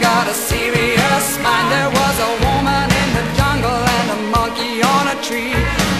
[0.00, 1.68] got a serious mind.
[1.72, 5.54] There was a woman in the jungle and a monkey on a tree.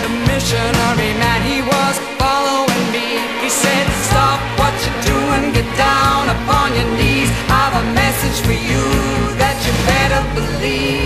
[0.05, 3.21] The missionary man, he was following me.
[3.43, 7.31] He said, stop what you're doing, get down upon your knees.
[7.49, 8.85] I've a message for you
[9.41, 11.06] that you better believe.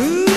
[0.00, 0.27] Ooh.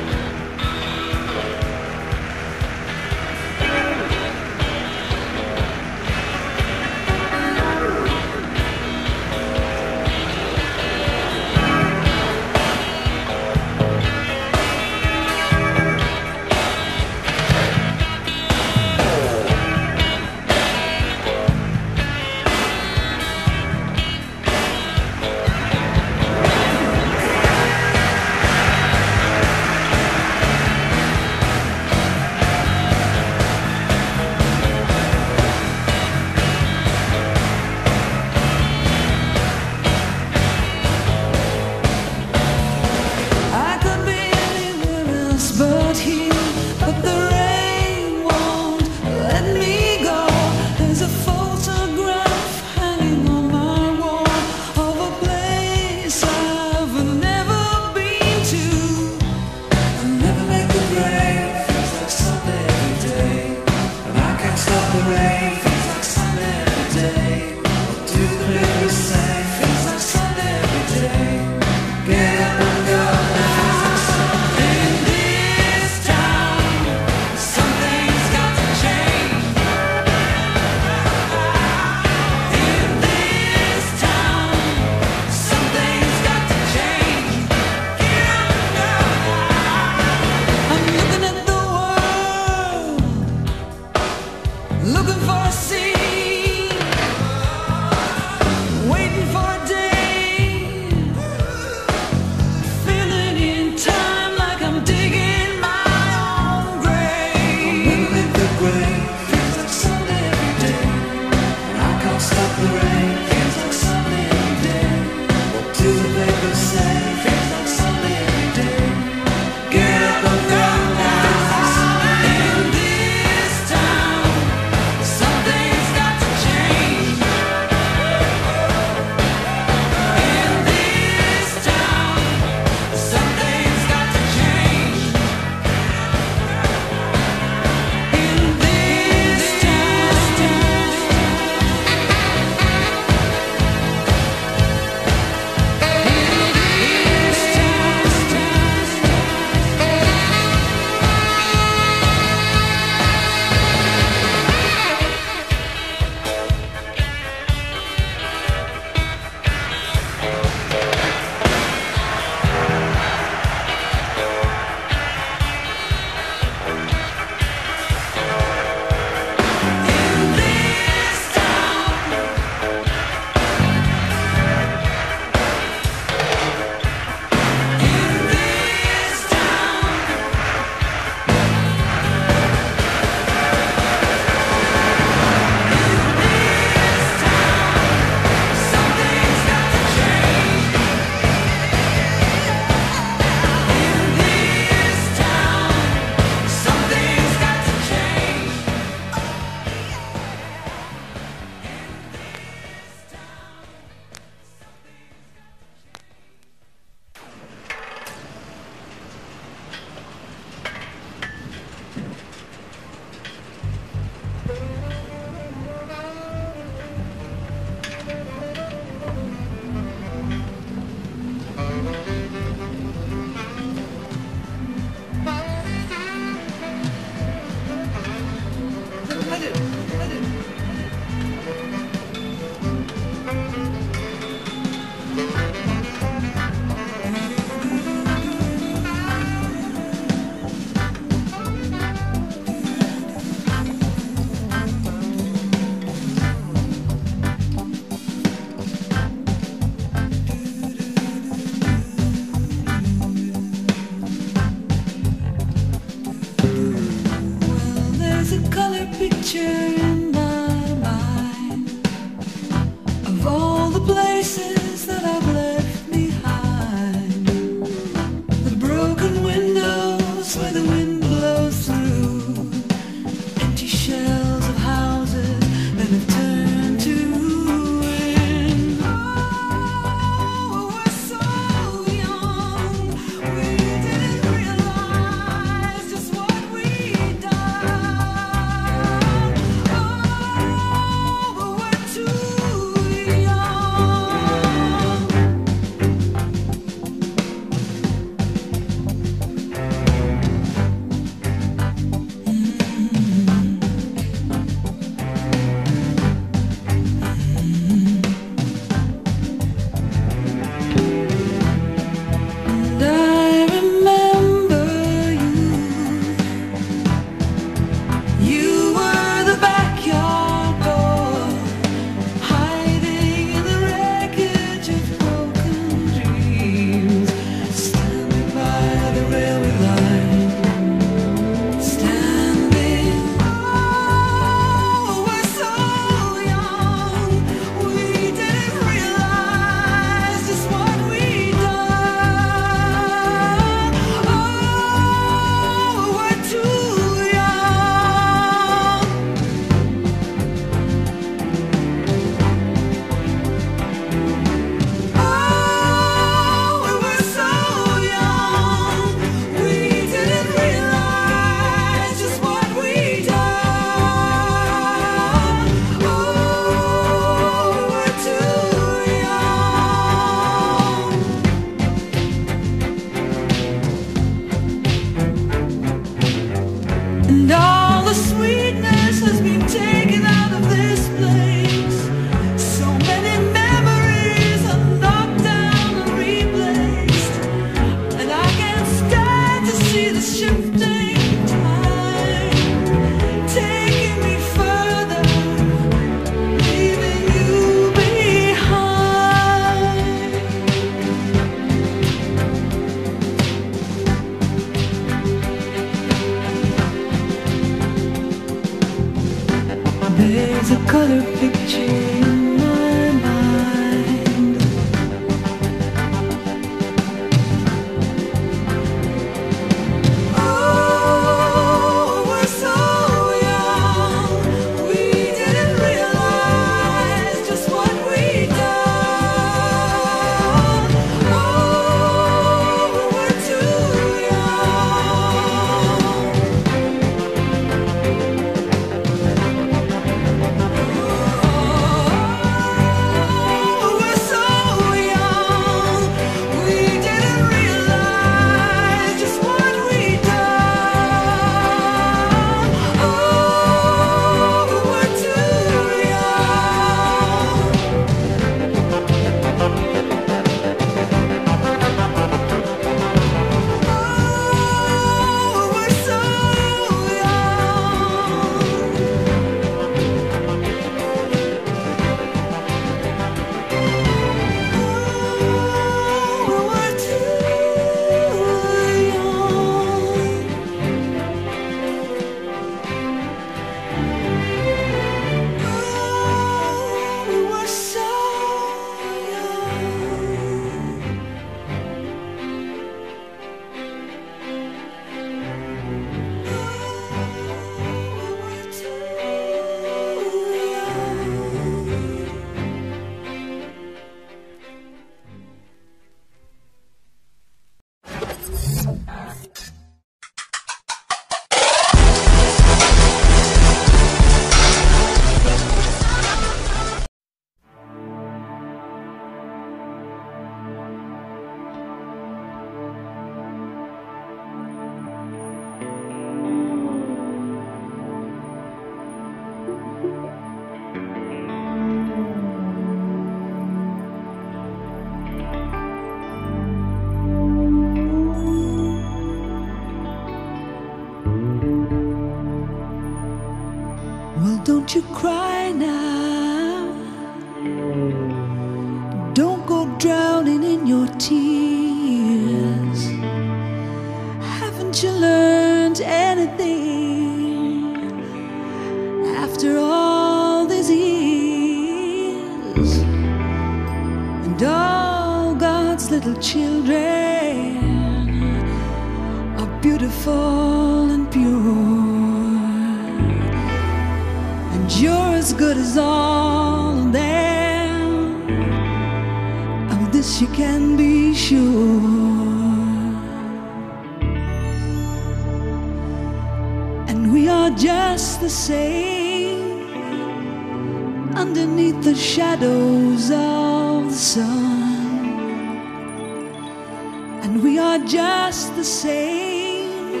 [598.56, 600.00] The same,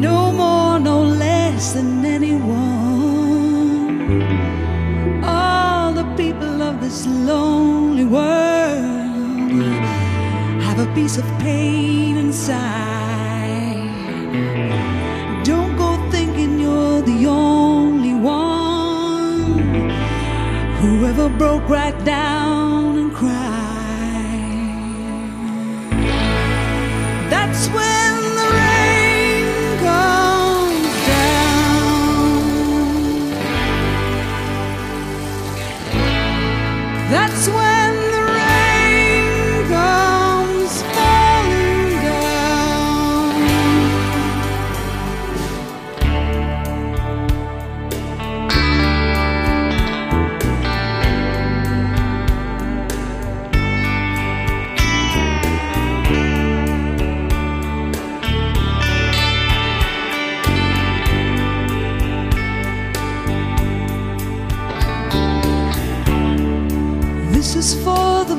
[0.00, 2.54] no more, no less than anyone.
[5.24, 9.62] All the people of this lonely world
[10.66, 12.64] have a piece of pain inside.
[15.44, 19.60] Don't go thinking you're the only one.
[20.80, 22.45] Whoever broke right down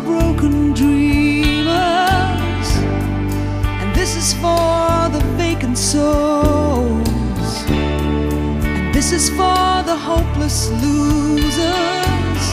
[0.04, 1.78] broken dreamers,
[3.82, 12.44] and this is for the vacant souls, and this is for the hopeless losers,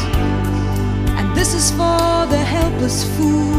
[1.19, 3.55] and this is for the helpless fools,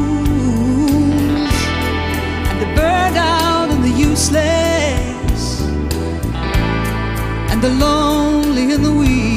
[2.49, 5.61] and the burned out and the useless,
[7.51, 9.34] and the lonely and the weak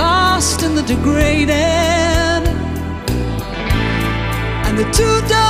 [0.00, 2.42] lost and the degraded,
[4.66, 5.49] and the two dumb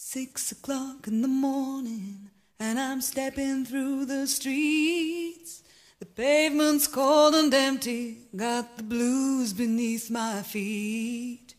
[0.00, 2.30] Six o'clock in the morning,
[2.60, 5.64] and I'm stepping through the streets.
[5.98, 11.56] The pavement's cold and empty, got the blues beneath my feet.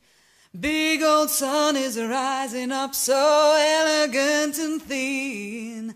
[0.58, 5.94] Big old sun is rising up so elegant and thin.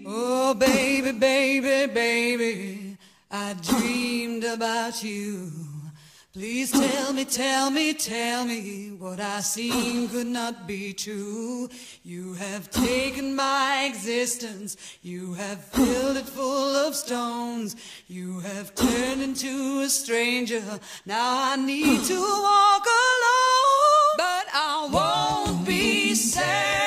[0.08, 2.98] Oh, baby, baby, baby.
[3.30, 5.67] I dreamed about you.
[6.38, 11.68] Please tell me, tell me, tell me what I seen could not be true.
[12.04, 17.76] You have taken my existence, you have filled it full of stones,
[18.08, 20.62] you have turned into a stranger.
[21.08, 26.87] Now I need to walk alone, but I won't be sad.